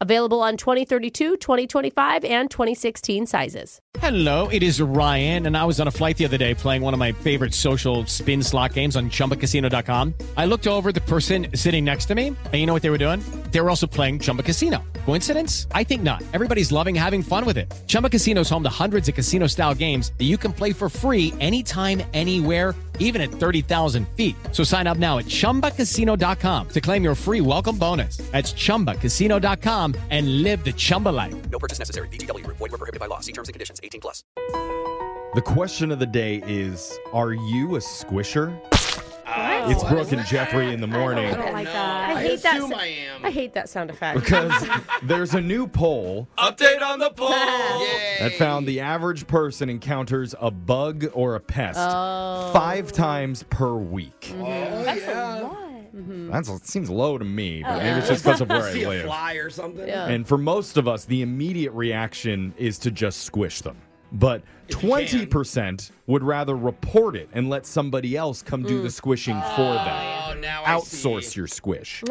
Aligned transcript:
Available 0.00 0.40
on 0.42 0.56
2032, 0.56 1.38
2025, 1.38 2.24
and 2.24 2.50
2016 2.50 3.26
sizes. 3.26 3.80
Hello, 3.98 4.46
it 4.48 4.62
is 4.62 4.80
Ryan, 4.80 5.46
and 5.46 5.56
I 5.56 5.64
was 5.64 5.80
on 5.80 5.88
a 5.88 5.90
flight 5.90 6.16
the 6.16 6.24
other 6.24 6.36
day 6.36 6.54
playing 6.54 6.82
one 6.82 6.94
of 6.94 7.00
my 7.00 7.12
favorite 7.12 7.52
social 7.52 8.06
spin 8.06 8.42
slot 8.42 8.74
games 8.74 8.94
on 8.94 9.10
chumbacasino.com. 9.10 10.14
I 10.36 10.46
looked 10.46 10.66
over 10.66 10.92
the 10.92 11.00
person 11.00 11.48
sitting 11.54 11.84
next 11.84 12.04
to 12.06 12.14
me, 12.14 12.28
and 12.28 12.54
you 12.54 12.66
know 12.66 12.72
what 12.72 12.82
they 12.82 12.90
were 12.90 12.98
doing? 12.98 13.20
They 13.50 13.60
were 13.60 13.70
also 13.70 13.86
playing 13.86 14.20
Chumba 14.20 14.42
Casino. 14.42 14.84
Coincidence? 15.04 15.66
I 15.72 15.84
think 15.84 16.02
not. 16.02 16.22
Everybody's 16.32 16.72
loving 16.72 16.94
having 16.94 17.22
fun 17.22 17.44
with 17.44 17.58
it. 17.58 17.72
Chumba 17.86 18.08
Casino 18.08 18.42
is 18.42 18.50
home 18.50 18.62
to 18.62 18.68
hundreds 18.70 19.08
of 19.08 19.14
casino 19.14 19.46
style 19.46 19.74
games 19.74 20.12
that 20.18 20.24
you 20.24 20.38
can 20.38 20.52
play 20.52 20.72
for 20.72 20.88
free 20.88 21.34
anytime, 21.40 22.02
anywhere 22.14 22.74
even 22.98 23.20
at 23.20 23.30
30,000 23.30 24.06
feet. 24.10 24.36
So 24.52 24.64
sign 24.64 24.86
up 24.86 24.98
now 24.98 25.18
at 25.18 25.24
ChumbaCasino.com 25.26 26.68
to 26.68 26.80
claim 26.80 27.02
your 27.02 27.14
free 27.14 27.40
welcome 27.40 27.78
bonus. 27.78 28.18
That's 28.32 28.52
ChumbaCasino.com 28.52 29.94
and 30.10 30.42
live 30.42 30.62
the 30.64 30.72
Chumba 30.72 31.08
life. 31.08 31.50
No 31.50 31.58
purchase 31.58 31.78
necessary. 31.78 32.08
VGW. 32.08 32.46
Void 32.46 32.70
were 32.70 32.78
prohibited 32.78 33.00
by 33.00 33.06
law. 33.06 33.20
See 33.20 33.32
terms 33.32 33.48
and 33.48 33.54
conditions. 33.54 33.80
18 33.82 34.00
plus. 34.00 34.24
The 35.34 35.42
question 35.44 35.92
of 35.92 35.98
the 35.98 36.06
day 36.06 36.42
is 36.46 36.98
Are 37.12 37.32
you 37.32 37.76
a 37.76 37.80
squisher? 37.80 38.58
It's 39.70 39.84
Brooke 39.84 40.12
and 40.12 40.24
Jeffrey 40.24 40.72
in 40.72 40.80
the 40.80 40.86
morning 40.86 41.26
I 41.26 41.34
don't 41.34 41.52
like 41.52 41.66
that. 41.66 42.07
I 42.18 42.20
I 42.20 42.28
hate 42.28 42.42
that. 42.42 42.56
assume 42.56 42.70
so- 42.70 42.76
I 42.76 42.84
am. 42.86 43.24
I 43.24 43.30
hate 43.30 43.54
that 43.54 43.68
sound 43.68 43.90
effect. 43.90 44.20
because 44.20 44.52
there's 45.02 45.34
a 45.34 45.40
new 45.40 45.66
poll 45.66 46.28
Update 46.38 46.82
on 46.82 46.98
the 46.98 47.10
poll. 47.10 47.28
that 48.20 48.32
found 48.38 48.66
the 48.66 48.80
average 48.80 49.26
person 49.26 49.68
encounters 49.70 50.34
a 50.40 50.50
bug 50.50 51.06
or 51.14 51.34
a 51.34 51.40
pest 51.40 51.78
Oh. 51.80 52.50
five 52.52 52.92
times 52.92 53.42
per 53.44 53.74
week. 53.74 54.32
Mm-hmm. 54.34 54.42
Oh, 54.42 54.82
That's 54.84 55.06
a 55.06 55.42
lot. 55.42 55.64
That 56.46 56.60
seems 56.66 56.90
low 56.90 57.18
to 57.18 57.24
me, 57.24 57.62
but 57.62 57.72
oh, 57.72 57.78
maybe 57.78 57.98
it's 57.98 58.08
just 58.08 58.22
because 58.22 58.40
of 58.40 58.48
where 58.50 58.62
I 58.62 58.72
See 58.72 58.82
a 58.84 58.88
live. 58.88 59.04
fly 59.06 59.34
or 59.34 59.50
something. 59.50 59.86
Yeah. 59.88 60.06
And 60.06 60.26
for 60.28 60.38
most 60.38 60.76
of 60.76 60.86
us, 60.86 61.04
the 61.06 61.22
immediate 61.22 61.72
reaction 61.72 62.54
is 62.56 62.78
to 62.80 62.90
just 62.90 63.22
squish 63.22 63.62
them. 63.62 63.76
But 64.12 64.42
If 64.68 64.82
you 64.82 64.90
can. 64.90 65.26
20% 65.26 65.90
would 66.06 66.22
rather 66.22 66.56
report 66.56 67.16
it 67.16 67.28
and 67.32 67.48
let 67.50 67.66
somebody 67.66 68.16
else 68.16 68.42
come 68.42 68.62
do 68.62 68.80
the 68.82 68.88
mm. 68.88 68.92
squishing 68.92 69.38
for 69.56 69.62
Oh, 69.62 69.74
them. 70.32 70.40
now 70.40 70.62
I 70.64 70.74
Outsource 70.76 71.24
see. 71.24 71.40
your 71.40 71.46
squish. 71.46 72.02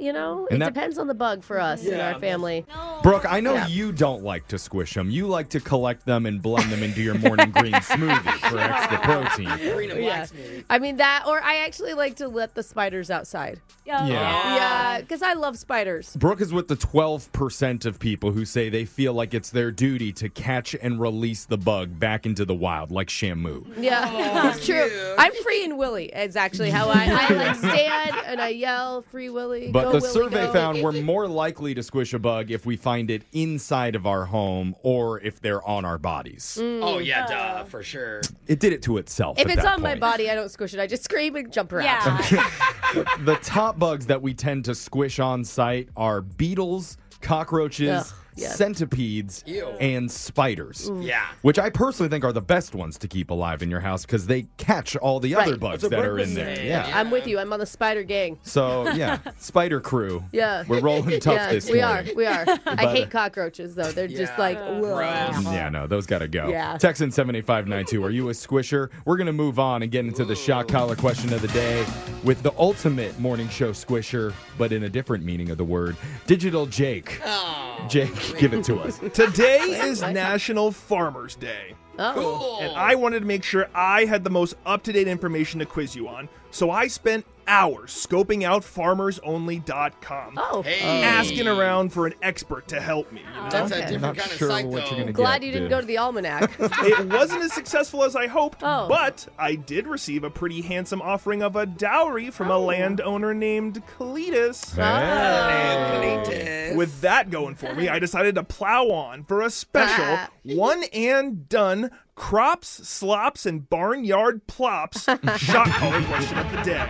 Well, 0.00 0.06
you 0.06 0.12
know, 0.12 0.46
And 0.50 0.56
it 0.56 0.64
that- 0.64 0.74
depends 0.74 0.98
on 0.98 1.06
the 1.06 1.14
bug 1.14 1.42
for 1.44 1.60
us 1.60 1.84
in 1.84 2.00
our 2.00 2.18
family. 2.18 2.64
Brooke, 3.02 3.24
I 3.30 3.40
know 3.40 3.54
Yeah. 3.54 3.66
you 3.68 3.92
don't 3.92 4.22
like 4.22 4.48
to 4.48 4.58
squish 4.58 4.94
them. 4.94 5.10
You 5.10 5.26
like 5.26 5.48
to 5.50 5.60
collect 5.60 6.06
them 6.06 6.26
and 6.26 6.40
blend 6.40 6.70
them 6.70 6.82
into 6.82 7.02
your 7.02 7.14
morning 7.14 7.50
green 7.50 7.72
smoothie 7.74 8.50
for 8.50 8.58
extra 8.58 8.98
protein. 8.98 9.48
Green 9.74 9.90
and 9.90 10.02
Yeah. 10.02 10.24
smoothie. 10.26 10.64
I 10.70 10.78
mean 10.78 10.96
that, 10.96 11.24
or 11.26 11.40
I 11.42 11.58
actually 11.58 11.94
like 11.94 12.16
to 12.16 12.28
let 12.28 12.54
the 12.54 12.62
spiders 12.62 13.10
outside. 13.10 13.60
Yeah. 13.84 14.06
Yeah, 14.06 15.00
because 15.00 15.22
I 15.22 15.32
love 15.34 15.58
spiders. 15.58 16.14
Brooke 16.16 16.40
is 16.40 16.52
with 16.52 16.68
the 16.68 16.76
12% 16.76 17.84
of 17.86 17.98
people 17.98 18.30
who 18.32 18.44
say 18.44 18.68
they 18.68 18.84
feel 18.84 19.12
like 19.12 19.34
it's 19.34 19.50
their 19.50 19.70
duty 19.70 20.12
to 20.12 20.28
catch 20.28 20.74
and 20.80 21.00
release 21.00 21.44
the 21.44 21.58
bug 21.58 21.98
back 21.98 22.24
into 22.26 22.44
the 22.44 22.54
wild, 22.54 22.90
like 22.92 23.08
Shamu. 23.08 23.66
Yeah, 23.78 24.50
it's 24.54 24.64
true. 24.66 25.14
I'm 25.18 25.32
free 25.42 25.64
and 25.64 25.76
Willy. 25.76 26.06
Is 26.06 26.36
actually 26.36 26.70
how 26.70 26.88
I, 26.88 27.06
I 27.10 27.34
like 27.34 27.56
stand 27.56 28.16
and 28.26 28.40
I 28.40 28.48
yell, 28.48 29.02
"Free 29.02 29.28
Willy!" 29.30 29.70
But 29.72 29.84
go, 29.84 29.89
the 29.92 30.00
Willy, 30.00 30.12
survey 30.12 30.46
go. 30.46 30.52
found 30.52 30.82
we're 30.82 30.92
more 31.02 31.26
likely 31.28 31.74
to 31.74 31.82
squish 31.82 32.14
a 32.14 32.18
bug 32.18 32.50
if 32.50 32.66
we 32.66 32.76
find 32.76 33.10
it 33.10 33.22
inside 33.32 33.94
of 33.94 34.06
our 34.06 34.24
home 34.24 34.74
or 34.82 35.20
if 35.20 35.40
they're 35.40 35.66
on 35.66 35.84
our 35.84 35.98
bodies. 35.98 36.58
Mm, 36.60 36.80
oh 36.82 36.98
yeah, 36.98 37.24
uh, 37.24 37.28
duh, 37.28 37.64
for 37.64 37.82
sure. 37.82 38.20
It 38.46 38.60
did 38.60 38.72
it 38.72 38.82
to 38.82 38.98
itself. 38.98 39.38
If 39.38 39.46
at 39.46 39.52
it's 39.52 39.62
that 39.62 39.74
on 39.74 39.82
my 39.82 39.90
point. 39.90 40.00
body, 40.00 40.30
I 40.30 40.34
don't 40.34 40.50
squish 40.50 40.74
it. 40.74 40.80
I 40.80 40.86
just 40.86 41.04
scream 41.04 41.36
and 41.36 41.52
jump 41.52 41.72
around. 41.72 41.84
Yeah. 41.84 42.16
the 43.24 43.38
top 43.42 43.78
bugs 43.78 44.06
that 44.06 44.20
we 44.20 44.34
tend 44.34 44.64
to 44.66 44.74
squish 44.74 45.18
on 45.18 45.44
sight 45.44 45.88
are 45.96 46.20
beetles, 46.20 46.96
cockroaches, 47.20 48.12
Ugh, 48.12 48.16
yeah. 48.36 48.48
centipedes, 48.50 49.42
Ew. 49.46 49.68
and 49.80 50.10
spiders. 50.10 50.90
Yeah. 51.00 51.26
Which 51.42 51.58
I 51.58 51.70
personally 51.70 52.08
think 52.08 52.24
are 52.24 52.32
the 52.32 52.40
best 52.40 52.74
ones 52.74 52.98
to 52.98 53.08
keep 53.08 53.30
alive 53.30 53.62
in 53.62 53.70
your 53.70 53.80
house 53.80 54.04
because 54.06 54.26
they 54.26 54.46
catch 54.56 54.96
all 54.96 55.20
the 55.20 55.34
other 55.34 55.52
Right. 55.52 55.60
bugs 55.60 55.82
That's 55.82 55.90
that 55.90 56.04
are 56.04 56.18
in 56.18 56.34
there. 56.34 56.56
saying. 56.56 56.68
Yeah. 56.68 56.90
I'm 56.94 57.10
with 57.10 57.26
you. 57.26 57.38
I'm 57.38 57.52
on 57.52 57.58
the 57.60 57.66
spider 57.66 58.02
gang. 58.02 58.38
So 58.42 58.88
yeah, 58.90 59.18
spider 59.38 59.80
crew. 59.80 60.24
Yeah. 60.32 60.64
We're 60.68 60.80
rolling 60.80 61.18
tough 61.20 61.34
yeah, 61.34 61.50
this 61.52 61.70
we 61.70 61.80
morning. 61.80 62.10
are. 62.12 62.14
We 62.14 62.26
are. 62.26 62.44
I 62.66 62.74
But- 62.84 62.96
hate 62.96 63.10
cockroaches 63.10 63.74
though. 63.74 63.90
They're 63.92 64.08
just 64.08 64.32
Yeah. 64.34 64.38
like. 64.38 64.58
Gross. 64.80 65.44
Yeah, 65.44 65.68
no, 65.68 65.86
those 65.86 66.06
got 66.06 66.18
to 66.20 66.28
go. 66.28 66.48
Yeah. 66.48 66.76
Text 66.78 67.02
in 67.02 67.10
78592. 67.10 68.04
Are 68.04 68.10
you 68.10 68.28
a 68.28 68.32
squisher? 68.32 68.88
We're 69.04 69.16
going 69.16 69.26
to 69.26 69.32
move 69.32 69.58
on 69.58 69.82
and 69.82 69.90
get 69.90 70.04
into 70.04 70.24
the 70.24 70.34
shock 70.36 70.68
collar 70.68 70.96
question 70.96 71.32
of 71.32 71.42
the 71.42 71.48
day 71.48 71.84
with 72.24 72.42
the 72.42 72.52
ultimate 72.58 73.18
morning 73.18 73.48
show 73.48 73.70
squisher, 73.72 74.32
but 74.58 74.72
in 74.72 74.84
a 74.84 74.88
different 74.88 75.24
meaning 75.24 75.50
of 75.50 75.58
the 75.58 75.64
word. 75.64 75.96
Digital 76.26 76.66
Jake. 76.66 77.20
Oh, 77.24 77.86
Jake, 77.88 78.14
give 78.38 78.54
it 78.54 78.64
to 78.64 78.80
us. 78.80 78.98
Today 79.12 79.58
is 79.82 80.02
National 80.02 80.72
Farmers 80.72 81.36
Day. 81.36 81.74
Oh. 81.98 82.12
cool. 82.14 82.58
And 82.60 82.72
I 82.76 82.94
wanted 82.94 83.20
to 83.20 83.26
make 83.26 83.44
sure 83.44 83.68
I 83.74 84.04
had 84.04 84.24
the 84.24 84.30
most 84.30 84.54
up 84.64 84.82
to 84.84 84.92
date 84.92 85.08
information 85.08 85.60
to 85.60 85.66
quiz 85.66 85.94
you 85.94 86.08
on. 86.08 86.28
So 86.50 86.70
I 86.70 86.86
spent 86.86 87.26
hours 87.46 87.90
scoping 87.92 88.42
out 88.42 88.62
farmersonly.com. 88.62 90.34
Oh. 90.36 90.62
Hey. 90.62 91.02
Asking 91.02 91.48
around 91.48 91.92
for 91.92 92.06
an 92.06 92.14
expert 92.22 92.68
to 92.68 92.80
help 92.80 93.10
me. 93.12 93.20
you 93.20 93.26
know? 93.42 93.48
That's 93.50 93.72
a 93.72 93.76
Okay. 93.76 93.92
different 93.92 94.16
Not 94.16 94.16
kind 94.18 94.30
of 94.32 94.38
sure 94.38 94.48
site, 94.48 94.66
what 94.66 94.84
though. 94.84 94.90
you're 94.90 95.00
gonna 95.00 95.12
Glad 95.12 95.40
get, 95.40 95.46
you 95.46 95.52
didn't 95.52 95.64
dude. 95.68 95.70
go 95.70 95.80
to 95.80 95.86
the 95.86 95.98
almanac. 95.98 96.50
it 96.60 97.08
wasn't 97.08 97.42
as 97.42 97.52
successful 97.52 98.04
as 98.04 98.14
I 98.16 98.26
hoped, 98.26 98.62
Oh. 98.62 98.86
but 98.88 99.26
I 99.38 99.54
did 99.54 99.86
receive 99.86 100.24
a 100.24 100.30
pretty 100.30 100.60
handsome 100.62 101.02
offering 101.02 101.42
of 101.42 101.56
a 101.56 101.66
dowry 101.66 102.30
from 102.30 102.50
a 102.50 102.54
oh. 102.56 102.64
landowner 102.64 103.34
named 103.34 103.82
Cletus. 103.98 104.78
Oh. 104.78 106.00
Cletus. 106.00 106.76
With 106.76 107.00
that 107.00 107.30
going 107.30 107.54
for 107.56 107.74
me, 107.74 107.88
I 107.88 107.98
decided 107.98 108.34
to 108.36 108.44
plow 108.44 108.86
on 108.90 109.24
for 109.24 109.42
a 109.42 109.50
special 109.50 110.18
one 110.44 110.84
and 110.92 111.48
done 111.48 111.90
crops, 112.14 112.68
slops, 112.86 113.46
and 113.46 113.68
barnyard 113.68 114.46
plops 114.46 115.04
shock 115.36 115.66
collar 115.68 116.02
question 116.04 116.38
of 116.38 116.52
the 116.52 116.62
day. 116.62 116.88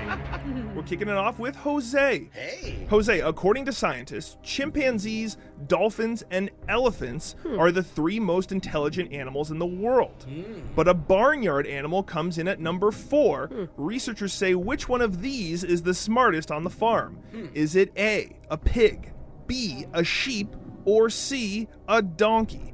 We're 0.80 0.86
kicking 0.86 1.08
it 1.08 1.16
off 1.16 1.38
with 1.38 1.56
Jose. 1.56 2.30
Hey. 2.32 2.86
Jose, 2.88 3.20
according 3.20 3.66
to 3.66 3.72
scientists, 3.72 4.38
chimpanzees, 4.42 5.36
dolphins, 5.66 6.24
and 6.30 6.50
elephants 6.70 7.36
hmm. 7.42 7.60
are 7.60 7.70
the 7.70 7.82
three 7.82 8.18
most 8.18 8.50
intelligent 8.50 9.12
animals 9.12 9.50
in 9.50 9.58
the 9.58 9.66
world. 9.66 10.24
Hmm. 10.26 10.62
But 10.74 10.88
a 10.88 10.94
barnyard 10.94 11.66
animal 11.66 12.02
comes 12.02 12.38
in 12.38 12.48
at 12.48 12.60
number 12.60 12.90
four. 12.92 13.48
Hmm. 13.48 13.64
Researchers 13.76 14.32
say 14.32 14.54
which 14.54 14.88
one 14.88 15.02
of 15.02 15.20
these 15.20 15.64
is 15.64 15.82
the 15.82 15.92
smartest 15.92 16.50
on 16.50 16.64
the 16.64 16.70
farm? 16.70 17.18
Is 17.52 17.76
it 17.76 17.92
A, 17.98 18.34
a 18.48 18.56
pig, 18.56 19.12
B, 19.46 19.84
a 19.92 20.02
sheep, 20.02 20.56
or 20.86 21.10
C, 21.10 21.68
a 21.88 22.00
donkey? 22.00 22.72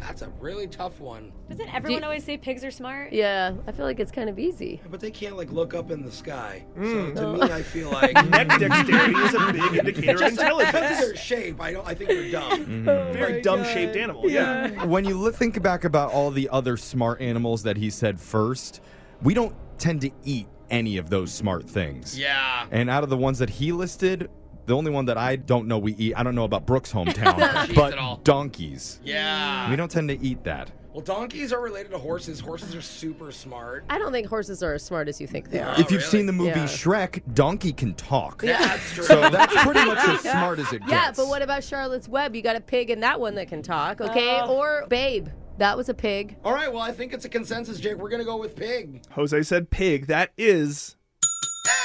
That's 0.00 0.22
a 0.22 0.28
really 0.40 0.66
tough 0.66 1.00
one. 1.00 1.32
Doesn't 1.48 1.72
everyone 1.74 2.04
always 2.04 2.24
say 2.24 2.36
pigs 2.36 2.64
are 2.64 2.70
smart? 2.70 3.12
Yeah, 3.12 3.54
I 3.66 3.72
feel 3.72 3.86
like 3.86 4.00
it's 4.00 4.12
kind 4.12 4.28
of 4.28 4.38
easy. 4.38 4.80
But 4.90 5.00
they 5.00 5.10
can't 5.10 5.36
like 5.36 5.50
look 5.50 5.72
up 5.74 5.90
in 5.90 6.02
the 6.04 6.12
sky. 6.12 6.64
Mm. 6.76 7.16
So 7.16 7.36
to 7.36 7.38
me, 7.46 7.52
I 7.52 7.62
feel 7.62 7.90
like 7.92 8.12
Neck 8.28 8.48
dexterity 8.58 9.14
is 9.14 9.34
a 9.34 9.52
big 9.52 9.74
indicator 9.78 10.12
of 10.12 10.18
just 10.18 10.36
because 10.36 10.40
of 10.40 10.60
intelligence. 10.60 11.00
their 11.00 11.16
shape, 11.16 11.60
I 11.60 11.72
don't. 11.72 11.86
I 11.86 11.94
think 11.94 12.10
they're 12.10 12.30
dumb. 12.30 12.84
Very 13.12 13.40
dumb 13.40 13.64
shaped 13.64 13.96
animal. 13.96 14.28
Yeah. 14.28 14.84
when 14.84 15.04
you 15.04 15.18
li- 15.18 15.32
think 15.32 15.62
back 15.62 15.84
about 15.84 16.12
all 16.12 16.30
the 16.30 16.48
other 16.50 16.76
smart 16.76 17.20
animals 17.20 17.62
that 17.62 17.76
he 17.76 17.88
said 17.90 18.20
first, 18.20 18.80
we 19.22 19.32
don't 19.32 19.54
tend 19.78 20.00
to 20.02 20.10
eat 20.24 20.48
any 20.70 20.96
of 20.96 21.08
those 21.10 21.32
smart 21.32 21.68
things. 21.68 22.18
Yeah. 22.18 22.66
And 22.70 22.90
out 22.90 23.04
of 23.04 23.10
the 23.10 23.16
ones 23.16 23.38
that 23.38 23.50
he 23.50 23.72
listed, 23.72 24.28
the 24.66 24.74
only 24.76 24.90
one 24.90 25.06
that 25.06 25.18
I 25.18 25.36
don't 25.36 25.66
know 25.68 25.78
we 25.78 25.94
eat, 25.94 26.14
I 26.16 26.22
don't 26.22 26.34
know 26.34 26.44
about 26.44 26.66
Brooks' 26.66 26.92
hometown, 26.92 27.64
Eats 27.68 27.74
but 27.74 27.92
it 27.94 27.98
all. 27.98 28.16
donkeys. 28.24 29.00
Yeah. 29.04 29.70
We 29.70 29.76
don't 29.76 29.90
tend 29.90 30.08
to 30.08 30.18
eat 30.20 30.44
that. 30.44 30.70
Well, 30.92 31.02
donkeys 31.02 31.52
are 31.52 31.60
related 31.60 31.90
to 31.90 31.98
horses. 31.98 32.38
Horses 32.38 32.72
are 32.76 32.80
super 32.80 33.32
smart. 33.32 33.84
I 33.90 33.98
don't 33.98 34.12
think 34.12 34.28
horses 34.28 34.62
are 34.62 34.74
as 34.74 34.84
smart 34.84 35.08
as 35.08 35.20
you 35.20 35.26
think 35.26 35.50
they 35.50 35.58
are. 35.58 35.72
if 35.72 35.90
you've 35.90 35.90
really? 35.90 36.02
seen 36.02 36.26
the 36.26 36.32
movie 36.32 36.50
Yeah. 36.50 36.66
Shrek, 36.66 37.20
Donkey 37.34 37.72
can 37.72 37.94
talk. 37.94 38.42
Yeah, 38.44 38.58
that's 38.64 38.92
true. 38.94 39.04
So 39.04 39.28
that's 39.28 39.52
pretty 39.64 39.84
much 39.84 39.98
as 39.98 40.20
smart 40.32 40.60
as 40.60 40.72
it 40.72 40.78
gets. 40.80 40.92
Yeah, 40.92 41.10
but 41.16 41.26
what 41.26 41.42
about 41.42 41.64
Charlotte's 41.64 42.08
Web? 42.08 42.36
You 42.36 42.42
got 42.42 42.54
a 42.54 42.60
pig 42.60 42.90
in 42.90 43.00
that 43.00 43.18
one 43.18 43.34
that 43.34 43.48
can 43.48 43.60
talk, 43.60 44.00
okay? 44.00 44.38
Uh. 44.38 44.46
or 44.46 44.86
Babe. 44.88 45.26
That 45.58 45.76
was 45.76 45.88
a 45.88 45.94
pig. 45.94 46.36
All 46.44 46.52
right. 46.52 46.72
Well, 46.72 46.82
I 46.82 46.90
think 46.92 47.12
it's 47.12 47.24
a 47.24 47.28
consensus, 47.28 47.78
Jake. 47.80 47.96
We're 47.96 48.08
gonna 48.08 48.24
go 48.24 48.36
with 48.36 48.54
pig. 48.56 49.02
Jose 49.12 49.42
said 49.42 49.70
pig. 49.70 50.06
That 50.06 50.30
is 50.38 50.94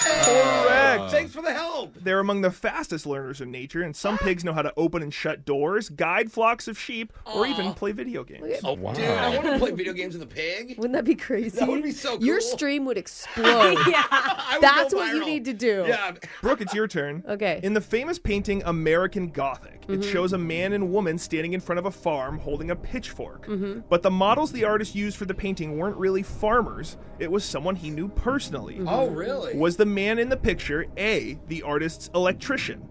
correct. 0.04 1.12
Thanks 1.12 1.34
for 1.34 1.42
the 1.42 1.54
help. 1.54 1.96
They're 2.02 2.20
among 2.20 2.42
the 2.42 2.52
fastest 2.52 3.06
learners 3.06 3.42
in 3.42 3.52
nature, 3.52 3.82
and 3.82 3.96
some 3.96 4.18
pigs 4.18 4.44
know 4.44 4.54
how 4.54 4.62
to 4.62 4.74
open 4.78 5.02
and 5.02 5.14
shut 5.14 5.46
doors, 5.46 5.90
guide 5.90 6.32
flocks 6.32 6.68
of 6.68 6.78
sheep, 6.80 7.14
or 7.26 7.46
even 7.46 7.74
play 7.74 7.92
video 7.92 8.24
games. 8.24 8.58
Oh, 8.64 8.74
wow. 8.74 8.94
Dude, 8.94 9.06
I 9.06 9.30
want 9.38 9.44
to 9.48 9.60
play 9.60 9.72
video 9.72 9.94
games 9.94 10.14
with 10.14 10.24
a 10.24 10.28
pig. 10.34 10.76
Wouldn't 10.78 10.94
that 10.94 11.06
be 11.06 11.16
crazy? 11.16 11.60
That 11.60 11.68
would 11.68 11.84
be 11.84 11.92
so 11.92 12.18
cool. 12.18 12.26
Your 12.26 12.42
stream 12.42 12.86
would 12.86 12.98
explode. 13.04 13.46
I 13.48 14.52
would 14.54 14.62
That's 14.62 14.94
go 14.94 15.00
what 15.00 15.14
you 15.16 15.22
viral. 15.22 15.26
need 15.26 15.46
to 15.46 15.54
do. 15.54 15.86
Yeah. 15.88 16.14
Brooke, 16.42 16.62
it's 16.62 16.74
your 16.74 16.88
turn. 16.88 17.24
Okay. 17.28 17.60
In 17.64 17.74
the 17.74 17.82
famous 17.82 18.20
painting 18.20 18.64
American 18.66 19.30
Gothic, 19.30 19.76
it 19.88 20.00
Mm-hmm. 20.00 20.12
shows 20.12 20.34
a 20.34 20.38
man 20.38 20.74
and 20.74 20.92
woman 20.92 21.18
standing 21.18 21.54
in 21.54 21.60
front 21.60 21.80
of 21.80 21.86
a 21.88 21.92
farm 21.92 22.38
holding 22.38 22.70
a 22.70 22.76
pitchfork. 22.76 23.48
Mm-hmm. 23.48 23.80
But 23.90 24.04
the 24.04 24.12
models 24.12 24.52
the 24.52 24.64
artist 24.64 24.94
used 24.94 25.18
for 25.18 25.26
the 25.26 25.34
painting 25.34 25.80
weren't 25.80 25.98
really 25.98 26.22
farmers, 26.22 26.96
it 27.18 27.32
was 27.32 27.44
someone 27.44 27.76
he 27.76 27.90
knew 27.90 28.08
personally. 28.08 28.76
Mm-hmm. 28.76 28.88
Oh, 28.88 29.08
really? 29.08 29.58
Was 29.58 29.78
the 29.78 29.88
man 29.90 30.20
in 30.20 30.30
the 30.30 30.38
picture 30.38 30.86
A, 30.98 31.38
the 31.48 31.64
artist's 31.64 32.10
electrician? 32.16 32.88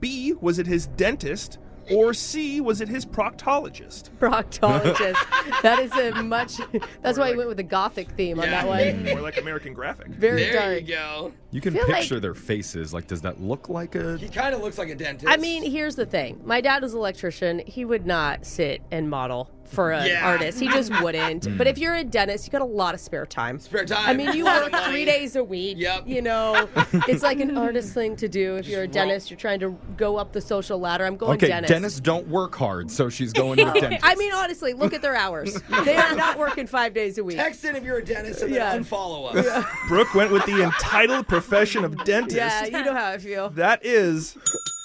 B, 0.00 0.34
was 0.40 0.58
it 0.58 0.66
his 0.66 0.86
dentist? 0.88 1.58
Or 1.90 2.12
C, 2.12 2.60
was 2.60 2.82
it 2.82 2.88
his 2.88 3.06
proctologist? 3.06 4.10
Proctologist. 4.18 5.16
that 5.62 5.78
is 5.78 5.90
a 5.92 6.22
much. 6.22 6.58
That's 7.00 7.18
why 7.18 7.30
he 7.30 7.36
went 7.36 7.48
with 7.48 7.56
the 7.56 7.62
gothic 7.62 8.10
theme 8.10 8.38
on 8.38 8.44
Yeah. 8.44 8.66
that 8.66 8.68
one. 8.68 9.04
More 9.06 9.22
like 9.22 9.38
American 9.38 9.72
Graphic. 9.72 10.08
Very 10.08 10.42
there 10.44 10.52
dark. 10.52 10.80
you 10.82 10.86
go. 10.86 11.32
You 11.50 11.62
can 11.62 11.72
feel 11.72 11.84
like- 11.88 12.00
picture 12.00 12.20
their 12.20 12.34
faces. 12.34 12.92
Like, 12.92 13.06
does 13.06 13.22
that 13.22 13.40
look 13.40 13.70
like 13.70 13.94
a. 13.94 14.18
He 14.18 14.28
kind 14.28 14.54
of 14.54 14.60
looks 14.60 14.76
like 14.76 14.90
a 14.90 14.94
dentist. 14.94 15.28
I 15.32 15.38
mean, 15.38 15.62
here's 15.70 15.96
the 15.96 16.04
thing. 16.04 16.42
My 16.44 16.60
dad 16.60 16.84
is 16.84 16.92
an 16.92 16.98
electrician. 16.98 17.60
He 17.66 17.86
would 17.86 18.04
not 18.04 18.44
sit 18.44 18.82
and 18.90 19.08
model 19.08 19.50
for 19.68 19.92
an 19.92 20.06
Yeah. 20.06 20.26
artist. 20.28 20.60
He 20.60 20.68
just 20.68 20.90
wouldn't. 21.02 21.44
Mm. 21.44 21.58
But 21.58 21.66
if 21.66 21.78
you're 21.78 21.94
a 21.94 22.04
dentist, 22.04 22.46
you 22.46 22.50
got 22.52 22.62
a 22.62 22.64
lot 22.64 22.94
of 22.94 23.00
spare 23.00 23.26
time. 23.26 23.58
Spare 23.58 23.84
time. 23.84 24.08
I 24.08 24.14
mean, 24.14 24.32
you 24.32 24.44
work 24.44 24.72
three 24.88 25.04
days 25.04 25.36
a 25.36 25.44
week. 25.44 25.76
Yep. 25.78 26.04
You 26.06 26.22
know, 26.22 26.68
it's 27.08 27.22
like 27.22 27.40
an 27.40 27.56
artist 27.56 27.92
thing 27.94 28.16
to 28.16 28.28
do. 28.28 28.56
If 28.56 28.66
you're 28.66 28.80
a 28.82 28.84
roll. 28.84 28.92
dentist, 28.92 29.30
you're 29.30 29.38
trying 29.38 29.60
to 29.60 29.76
go 29.96 30.16
up 30.16 30.32
the 30.32 30.40
social 30.40 30.78
ladder. 30.78 31.04
I'm 31.06 31.16
going 31.16 31.36
Okay, 31.36 31.48
dentist. 31.48 31.72
dentists 31.72 32.00
don't 32.00 32.28
work 32.28 32.54
hard, 32.54 32.90
so 32.90 33.08
she's 33.08 33.32
going 33.32 33.58
with 33.64 33.74
dentist. 33.74 34.00
I 34.04 34.14
mean, 34.16 34.32
honestly, 34.32 34.72
look 34.72 34.92
at 34.94 35.02
their 35.02 35.16
hours. 35.16 35.60
they 35.84 35.96
are 35.96 36.14
not 36.14 36.38
working 36.38 36.66
five 36.66 36.94
days 36.94 37.18
a 37.18 37.24
week. 37.24 37.36
Text 37.36 37.64
in 37.64 37.76
if 37.76 37.84
you're 37.84 37.98
a 37.98 38.04
dentist 38.04 38.42
and 38.42 38.54
Yeah. 38.54 38.70
then 38.72 38.84
unfollow 38.84 39.34
us. 39.34 39.64
Brooke 39.88 40.14
went 40.14 40.30
with 40.32 40.44
the 40.46 40.62
entitled 40.62 41.28
profession 41.28 41.84
of 41.84 42.04
dentist. 42.04 42.36
Yeah, 42.36 42.64
you 42.66 42.84
know 42.84 42.94
how 42.94 43.08
I 43.10 43.18
feel. 43.18 43.50
That 43.50 43.84
is 43.84 44.36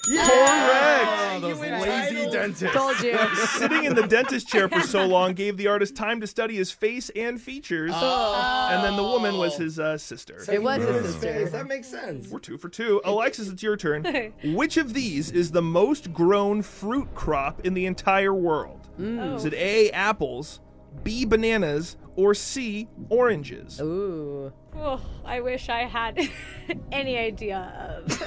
correct. 0.06 1.10
Oh, 1.36 1.40
those 1.42 1.60
lazy 1.60 2.24
entitled. 2.24 2.34
dentists. 2.34 2.76
Told 2.76 3.00
you. 3.02 3.18
Sitting 3.58 3.86
in 3.86 3.96
the 3.96 4.08
dentist 4.08 4.48
chair 4.48 4.68
for 4.70 4.82
so 4.82 5.06
long 5.06 5.34
gave 5.34 5.58
the 5.58 5.68
artist 5.68 5.96
time 5.96 6.20
to 6.22 6.28
study 6.28 6.56
his 6.56 6.72
face 6.72 7.10
and 7.16 7.42
features. 7.42 7.92
And 7.94 8.84
then 8.84 8.96
the 8.96 9.04
woman 9.04 9.38
was 9.38 9.56
his 9.58 9.80
uh, 9.80 9.98
sister. 9.98 10.44
It 10.52 10.62
was 10.62 10.82
his 10.82 10.94
Yes, 10.94 11.22
sister. 11.22 11.50
That 11.50 11.68
makes 11.68 11.88
sense. 11.88 12.30
We're 12.30 12.40
two 12.40 12.58
for 12.58 12.70
two. 12.70 13.02
Alexis, 13.06 13.50
it's 13.50 13.64
your 13.64 13.78
turn. 13.78 14.04
Which 14.44 14.78
of 14.78 14.94
these 14.94 15.32
is 15.32 15.52
the 15.52 15.62
most 15.62 16.14
grown 16.14 16.62
fruit 16.62 17.14
crop 17.16 17.66
in 17.66 17.74
the 17.74 17.86
entire 17.86 18.34
world? 18.34 18.88
Is 19.00 19.46
it 19.46 19.54
A, 19.56 19.90
apples, 19.92 20.60
B, 21.04 21.26
bananas, 21.26 21.98
or 22.16 22.36
C, 22.36 22.88
oranges? 23.10 23.82
Ooh. 23.82 24.54
Oh, 24.76 25.02
I 25.26 25.40
wish 25.40 25.70
I 25.70 25.86
had 25.86 26.20
any 26.92 27.18
idea 27.18 28.04
of 28.06 28.22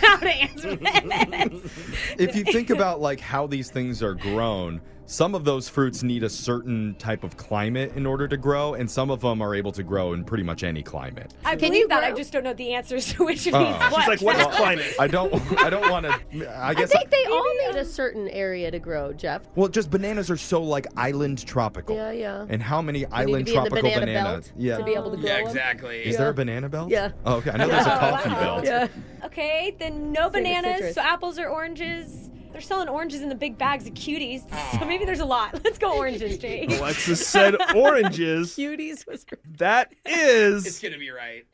how 0.00 0.16
to 0.18 0.28
answer 0.28 0.76
this. 0.76 0.95
if 2.18 2.36
you 2.36 2.44
think 2.44 2.70
about 2.70 3.00
like 3.00 3.20
how 3.20 3.46
these 3.46 3.70
things 3.70 4.02
are 4.02 4.14
grown, 4.14 4.80
some 5.06 5.34
of 5.34 5.44
those 5.44 5.68
fruits 5.68 6.02
need 6.02 6.22
a 6.24 6.28
certain 6.28 6.94
type 6.98 7.22
of 7.24 7.36
climate 7.36 7.92
in 7.96 8.06
order 8.06 8.26
to 8.28 8.36
grow, 8.36 8.74
and 8.74 8.90
some 8.90 9.10
of 9.10 9.20
them 9.20 9.40
are 9.40 9.54
able 9.54 9.72
to 9.72 9.82
grow 9.82 10.12
in 10.12 10.24
pretty 10.24 10.42
much 10.42 10.64
any 10.64 10.82
climate. 10.82 11.32
I 11.44 11.50
Can 11.50 11.68
believe 11.70 11.74
you 11.82 11.88
that. 11.88 12.02
I 12.04 12.12
just 12.12 12.32
don't 12.32 12.42
know 12.44 12.52
the 12.54 12.74
answers 12.74 13.12
to 13.14 13.24
which 13.24 13.46
uh. 13.46 13.50
of 13.50 13.54
Oh. 13.56 13.64
these. 13.88 13.96
She's 13.98 14.08
like, 14.08 14.20
what 14.22 14.36
is 14.38 14.46
climate? 14.56 14.94
I 14.98 15.06
don't. 15.06 15.32
I 15.62 15.70
don't 15.70 15.88
want 15.90 16.06
to. 16.06 16.46
I 16.58 16.68
I 16.70 16.74
guess. 16.74 16.90
think 16.90 17.10
they 17.10 17.24
all 17.26 17.54
need 17.66 17.76
a 17.76 17.84
certain 17.84 18.28
area 18.28 18.70
to 18.70 18.78
grow, 18.78 19.12
Jeff. 19.12 19.42
well, 19.54 19.68
just 19.68 19.90
bananas 19.90 20.30
are 20.30 20.36
so 20.36 20.62
like 20.62 20.86
island 20.96 21.46
tropical. 21.46 21.94
Yeah, 21.96 22.10
yeah. 22.10 22.46
And 22.48 22.62
how 22.62 22.82
many 22.82 23.00
You 23.00 23.06
island 23.12 23.46
to 23.46 23.52
be 23.52 23.56
in 23.56 23.64
the 23.64 23.70
tropical 23.70 23.90
banana 23.90 24.06
bananas? 24.06 24.48
belt 24.48 24.52
Yeah. 24.58 24.76
to 24.78 24.84
be 24.84 24.94
able 24.94 25.10
to 25.12 25.16
grow 25.18 25.26
Yeah, 25.26 25.36
them. 25.38 25.46
exactly. 25.46 25.98
Is 26.04 26.16
there 26.16 26.28
a 26.30 26.34
banana 26.34 26.68
belt? 26.68 26.90
Yeah. 26.90 27.12
Oh, 27.24 27.36
okay. 27.36 27.50
I 27.50 27.56
know 27.58 27.68
there's 27.68 27.86
a 27.86 27.90
coffee 27.98 28.30
belt. 28.30 28.64
Yeah. 28.64 28.88
Okay, 29.24 29.74
then 29.78 30.12
no 30.12 30.24
Same 30.24 30.32
bananas. 30.44 30.94
So 30.94 31.00
apples 31.00 31.38
or 31.38 31.46
oranges. 31.48 32.30
They're 32.56 32.62
selling 32.62 32.88
oranges 32.88 33.20
in 33.20 33.28
the 33.28 33.34
big 33.34 33.58
bags 33.58 33.86
of 33.86 33.92
cuties. 33.92 34.40
So 34.80 34.86
maybe 34.86 35.04
there's 35.04 35.20
a 35.20 35.26
lot. 35.26 35.60
Let's 35.64 35.76
go 35.76 35.94
oranges, 35.94 36.38
Jake. 36.38 36.70
Alexis 36.70 37.26
said 37.26 37.54
oranges. 37.74 38.52
Cuties 38.56 39.06
was 39.06 39.26
That 39.58 39.92
It's 40.06 40.80
gonna 40.80 40.96
be 40.96 41.10
right. 41.10 41.44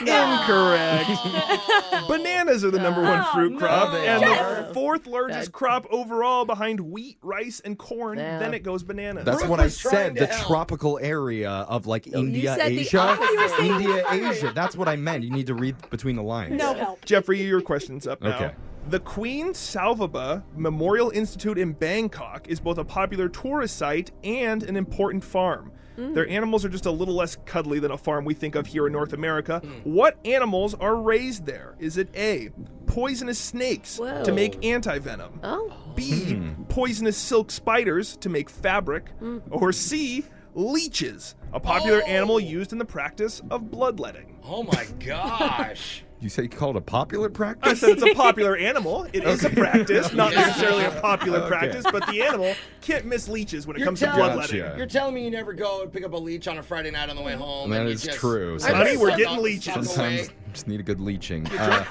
incorrect. 0.00 1.08
Bananas 2.06 2.66
are 2.66 2.70
the 2.70 2.80
number 2.80 3.00
one 3.00 3.20
Oh, 3.26 3.30
fruit 3.32 3.52
no. 3.52 3.58
crop, 3.60 3.92
they 3.92 4.06
and 4.06 4.22
are. 4.22 4.64
the 4.68 4.74
fourth 4.74 5.06
largest 5.06 5.46
That- 5.46 5.52
crop 5.52 5.86
overall 5.90 6.44
behind 6.44 6.80
wheat, 6.80 7.16
rice, 7.22 7.60
and 7.64 7.78
corn. 7.78 8.18
Yeah. 8.18 8.38
Then 8.38 8.52
it 8.52 8.62
goes 8.62 8.82
bananas. 8.82 9.24
That's 9.24 9.38
Brooke 9.38 9.50
what 9.52 9.60
I 9.60 9.64
was 9.64 9.78
trying 9.78 9.94
said. 9.94 10.14
to 10.16 10.20
The 10.20 10.34
help. 10.34 10.46
tropical 10.48 10.98
area 11.00 11.48
of 11.50 11.86
like 11.86 12.06
India, 12.08 12.56
said 12.56 12.72
the 12.72 12.80
Asia. 12.80 12.98
opposite. 12.98 13.26
Oh, 13.26 13.32
you 13.32 13.40
were 13.40 13.48
saying 13.56 13.72
India, 14.10 14.30
Asia. 14.32 14.52
That's 14.54 14.76
what 14.76 14.86
I 14.86 14.96
meant. 14.96 15.24
You 15.24 15.30
need 15.30 15.46
to 15.46 15.54
read 15.54 15.76
between 15.88 16.16
the 16.16 16.22
lines. 16.22 16.58
No 16.58 16.74
help. 16.74 17.02
Jeffrey, 17.06 17.40
your 17.42 17.62
question's 17.62 18.06
up 18.06 18.20
now. 18.20 18.36
Okay. 18.36 18.50
The 18.88 19.00
Queen 19.00 19.52
Saovabha 19.52 20.42
Memorial 20.56 21.10
Institute 21.10 21.56
in 21.56 21.72
Bangkok 21.72 22.48
is 22.48 22.60
both 22.60 22.78
a 22.78 22.84
popular 22.84 23.28
tourist 23.28 23.76
site 23.76 24.10
and 24.24 24.62
an 24.64 24.76
important 24.76 25.22
farm. 25.24 25.72
Mm. 25.96 26.14
Their 26.14 26.28
animals 26.28 26.64
are 26.64 26.68
just 26.68 26.86
a 26.86 26.90
little 26.90 27.14
less 27.14 27.36
cuddly 27.44 27.78
than 27.78 27.90
a 27.90 27.98
farm 27.98 28.24
we 28.24 28.34
think 28.34 28.54
of 28.54 28.66
here 28.66 28.86
in 28.86 28.92
North 28.92 29.12
America. 29.12 29.60
Mm. 29.64 29.84
What 29.84 30.18
animals 30.26 30.74
are 30.74 30.96
raised 30.96 31.46
there? 31.46 31.76
Is 31.78 31.96
it 31.96 32.08
A, 32.16 32.50
poisonous 32.86 33.38
snakes 33.38 33.98
Whoa. 33.98 34.24
to 34.24 34.32
make 34.32 34.64
anti-venom? 34.64 35.40
Oh. 35.42 35.72
B, 35.94 36.34
hmm. 36.34 36.62
poisonous 36.64 37.16
silk 37.16 37.50
spiders 37.50 38.16
to 38.18 38.28
make 38.28 38.50
fabric? 38.50 39.10
Mm. 39.20 39.42
Or 39.50 39.72
C, 39.72 40.24
leeches, 40.54 41.34
a 41.52 41.60
popular 41.60 42.02
Oh. 42.04 42.08
animal 42.08 42.40
used 42.40 42.72
in 42.72 42.78
the 42.78 42.84
practice 42.84 43.40
of 43.50 43.70
bloodletting? 43.70 44.38
Oh 44.44 44.62
my 44.64 44.86
gosh. 44.98 46.04
You 46.22 46.28
say 46.28 46.44
you 46.44 46.48
call 46.48 46.70
it 46.70 46.76
a 46.76 46.80
popular 46.80 47.28
practice? 47.28 47.72
I 47.72 47.74
said 47.74 47.90
it's 47.98 48.02
a 48.04 48.14
popular 48.14 48.56
animal. 48.56 49.08
It 49.12 49.24
is 49.24 49.44
a 49.44 49.50
practice, 49.50 50.12
not 50.12 50.32
necessarily 50.32 50.84
a 50.84 50.92
popular 51.00 51.40
Okay. 51.40 51.48
practice, 51.48 51.84
but 51.90 52.06
the 52.06 52.22
animal 52.22 52.54
can't 52.80 53.06
miss 53.06 53.26
leeches 53.28 53.66
when 53.66 53.74
it 53.74 53.80
You're 53.80 53.86
comes 53.86 53.98
to 54.00 54.06
telling- 54.06 54.20
bloodletting. 54.20 54.60
Gotcha. 54.60 54.76
You're 54.78 54.86
telling 54.86 55.14
me 55.16 55.24
you 55.24 55.32
never 55.32 55.52
go 55.52 55.82
and 55.82 55.92
pick 55.92 56.04
up 56.04 56.12
a 56.12 56.16
leech 56.16 56.46
on 56.46 56.58
a 56.58 56.62
Friday 56.62 56.92
night 56.92 57.10
on 57.10 57.16
the 57.16 57.22
way 57.22 57.34
home. 57.34 57.70
That 57.70 57.80
and 57.80 57.88
you 57.88 57.94
is 57.96 58.02
just- 58.04 58.18
true. 58.18 58.56
Honey, 58.60 58.96
we're 58.96 59.08
Suck 59.08 59.18
getting 59.18 59.34
up- 59.36 59.42
leeches. 59.42 59.64
suck 59.64 59.76
away. 59.76 59.84
Sometimes 60.18 60.30
just 60.52 60.68
need 60.68 60.78
a 60.80 60.84
good 60.84 61.00
leeching. 61.00 61.44
Uh, 61.48 61.84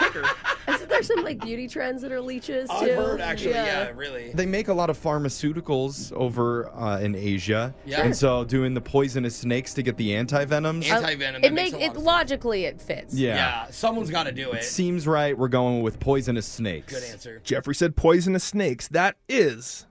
Isn't 0.68 0.88
there 0.90 1.02
some 1.04 1.24
like 1.24 1.40
beauty 1.44 1.68
trends 1.68 2.04
that 2.04 2.12
are 2.12 2.22
leeches 2.22 2.70
too? 2.70 2.76
I've 2.76 2.92
heard 2.96 3.20
actually, 3.22 3.56
yeah, 3.56 3.90
really. 3.96 4.32
they 4.36 4.46
make 4.46 4.68
a 4.68 4.74
lot 4.74 4.92
of 4.92 4.98
pharmaceuticals 5.02 6.14
over 6.14 6.70
uh, 6.76 7.00
in 7.00 7.16
Asia, 7.16 7.74
Yeah. 7.86 8.02
and 8.04 8.16
so 8.16 8.44
doing 8.44 8.76
the 8.76 8.82
poisonous 8.82 9.36
snakes 9.36 9.74
to 9.74 9.82
get 9.84 9.98
the 9.98 10.16
anti 10.16 10.46
venoms. 10.46 10.88
Anti 10.90 11.16
venom. 11.16 11.44
It 11.44 11.54
makes 11.54 11.76
it 11.76 11.96
logically 11.98 12.66
it 12.66 12.80
fits. 12.80 13.16
yeah. 13.16 13.36
Yeah, 13.36 13.66
someone's 13.72 14.12
got 14.12 14.21
to 14.28 14.32
do 14.32 14.51
it. 14.51 14.63
seems 14.63 15.08
right. 15.08 15.38
We're 15.38 15.48
going 15.48 15.82
with 15.82 16.00
poisonous 16.00 16.46
snakes. 16.46 16.94
Good 16.94 17.04
answer. 17.12 17.42
Jeffrey 17.44 17.75
said 17.75 17.96
poisonous 17.96 18.44
snakes. 18.44 18.88
That 18.90 19.16
is 19.30 19.86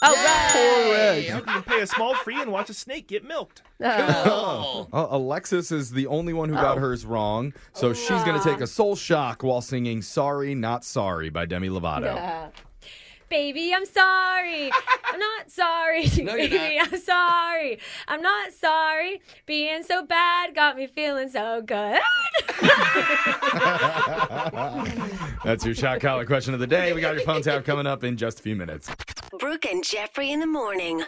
Oh, 0.00 0.12
right. 0.14 1.24
correct. 1.26 1.28
You 1.28 1.42
can 1.52 1.62
pay 1.64 1.80
a 1.80 1.86
small 1.86 2.14
fee 2.14 2.40
and 2.40 2.52
watch 2.52 2.70
a 2.70 2.74
snake 2.74 3.08
get 3.08 3.24
milked. 3.24 3.62
Oh. 3.80 4.88
Uh, 4.92 5.06
Alexis 5.10 5.70
is 5.72 5.90
the 5.90 6.06
only 6.08 6.32
one 6.32 6.48
who 6.48 6.54
got 6.56 6.78
hers 6.78 7.04
wrong, 7.06 7.52
so 7.72 7.92
she's 7.92 8.22
going 8.24 8.36
to 8.38 8.42
take 8.42 8.60
a 8.60 8.66
soul 8.66 8.96
shock 8.96 9.42
while 9.42 9.60
singing 9.60 10.02
"Sorry, 10.02 10.54
Not 10.54 10.84
Sorry" 10.84 11.30
by 11.30 11.46
Demi 11.46 11.68
Lovato. 11.68 12.50
Yeah. 13.30 13.38
Baby, 13.38 13.74
I'm 13.74 13.86
sorry. 13.86 14.70
I'm 15.04 15.18
not 15.18 15.50
sorry. 15.50 16.04
No, 16.22 16.34
you're 16.34 16.48
Baby, 16.48 16.78
I'm 16.80 16.98
sorry. 16.98 17.78
I'm 18.06 18.22
not 18.22 18.52
sorry. 18.52 19.20
Being 19.46 19.82
so 19.82 20.04
bad 20.04 20.54
got 20.54 20.76
me 20.76 20.86
feeling 20.86 21.28
so 21.28 21.62
good. 21.62 22.00
That's 25.44 25.64
your 25.64 25.74
shock 25.74 26.00
collar 26.00 26.26
question 26.26 26.54
of 26.54 26.60
the 26.60 26.66
day. 26.66 26.92
We 26.92 27.00
got 27.00 27.14
your 27.14 27.24
phone 27.24 27.42
tap 27.42 27.64
coming 27.64 27.86
up 27.86 28.04
in 28.04 28.16
just 28.16 28.40
a 28.40 28.42
few 28.42 28.56
minutes. 28.56 28.90
Brooke 29.38 29.66
and 29.66 29.84
Jeffrey 29.84 30.32
in 30.32 30.40
the 30.40 30.46
morning. 30.46 31.04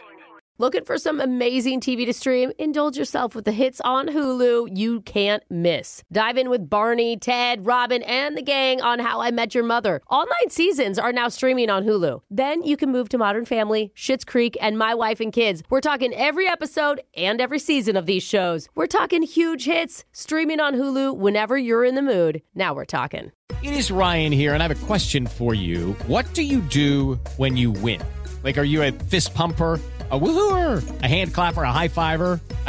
Looking 0.61 0.85
for 0.85 0.99
some 0.99 1.23
amazing 1.23 1.81
TV 1.81 2.05
to 2.05 2.13
stream? 2.13 2.53
Indulge 2.59 2.99
yourself 2.99 3.35
with 3.35 3.47
the 3.47 3.51
hits 3.51 3.81
on 3.81 4.09
Hulu 4.09 4.77
you 4.77 5.01
can't 5.01 5.43
miss. 5.49 6.03
Dive 6.13 6.37
in 6.37 6.51
with 6.51 6.69
Barney, 6.69 7.17
Ted, 7.17 7.65
Robin, 7.65 8.03
and 8.03 8.37
the 8.37 8.43
gang 8.43 8.83
on 8.83 8.99
How 8.99 9.23
I 9.23 9.31
Met 9.31 9.55
Your 9.55 9.65
Mother. 9.65 10.03
All 10.09 10.27
nine 10.27 10.51
seasons 10.51 10.99
are 10.99 11.15
now 11.15 11.29
streaming 11.29 11.71
on 11.71 11.85
Hulu. 11.85 12.21
Then 12.31 12.63
you 12.63 12.77
can 12.77 12.93
move 12.93 13.09
to 13.09 13.17
Modern 13.17 13.47
Family, 13.47 13.91
Schitt's 13.97 14.27
Creek, 14.27 14.55
and 14.61 14.77
My 14.77 14.95
Wife 14.95 15.19
and 15.19 15.33
Kids. 15.33 15.63
We're 15.71 15.81
talking 15.81 16.13
every 16.13 16.47
episode 16.47 17.01
and 17.17 17.41
every 17.41 17.59
season 17.59 17.97
of 17.97 18.05
these 18.05 18.23
shows. 18.23 18.69
We're 18.75 18.87
talking 18.87 19.23
huge 19.23 19.65
hits 19.65 20.05
streaming 20.13 20.61
on 20.61 20.75
Hulu 20.75 21.17
whenever 21.17 21.57
you're 21.57 21.87
in 21.87 21.95
the 21.95 22.03
mood. 22.03 22.43
Now 22.55 22.75
we're 22.75 22.85
talking. 22.85 23.33
It 23.63 23.73
is 23.73 23.91
Ryan 23.91 24.31
here, 24.31 24.53
and 24.53 24.63
I 24.63 24.69
have 24.69 24.83
a 24.83 24.87
question 24.87 25.27
for 25.27 25.55
you. 25.55 25.93
What 26.07 26.31
do 26.35 26.43
you 26.43 26.61
do 26.61 27.19
when 27.39 27.57
you 27.57 27.71
win? 27.71 28.03
Like, 28.45 28.59
are 28.59 28.65
you 28.65 28.83
a 28.83 28.93
fist 28.93 29.33
pumper? 29.35 29.81
A 30.11 30.19
woohooer, 30.19 31.03
a 31.03 31.07
hand 31.07 31.33
clapper, 31.33 31.63
a 31.63 31.73
high 31.73 31.89
fiver. 31.89 32.41